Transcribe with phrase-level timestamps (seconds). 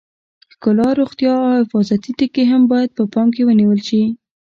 [0.53, 4.01] ښکلا، روغتیا او حفاظتي ټکي هم باید په پام کې ونیول شي.